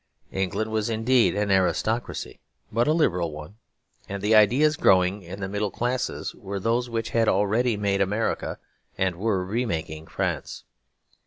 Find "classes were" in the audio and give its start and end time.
5.69-6.59